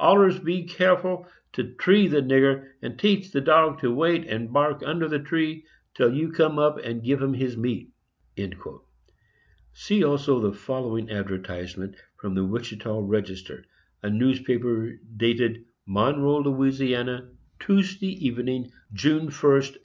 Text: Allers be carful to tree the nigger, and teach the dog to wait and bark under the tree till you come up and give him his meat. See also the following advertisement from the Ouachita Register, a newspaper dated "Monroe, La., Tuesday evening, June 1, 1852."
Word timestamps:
Allers 0.00 0.38
be 0.40 0.64
carful 0.64 1.26
to 1.52 1.74
tree 1.74 2.06
the 2.08 2.22
nigger, 2.22 2.70
and 2.80 2.98
teach 2.98 3.30
the 3.30 3.42
dog 3.42 3.78
to 3.80 3.94
wait 3.94 4.26
and 4.26 4.50
bark 4.50 4.82
under 4.82 5.06
the 5.06 5.18
tree 5.18 5.66
till 5.92 6.14
you 6.14 6.32
come 6.32 6.58
up 6.58 6.78
and 6.78 7.04
give 7.04 7.20
him 7.20 7.34
his 7.34 7.58
meat. 7.58 7.92
See 9.74 10.02
also 10.02 10.40
the 10.40 10.54
following 10.54 11.10
advertisement 11.10 11.96
from 12.16 12.34
the 12.34 12.42
Ouachita 12.42 13.02
Register, 13.02 13.66
a 14.02 14.08
newspaper 14.08 14.98
dated 15.14 15.66
"Monroe, 15.84 16.36
La., 16.36 17.20
Tuesday 17.58 18.14
evening, 18.26 18.70
June 18.94 19.24
1, 19.24 19.24
1852." 19.24 19.78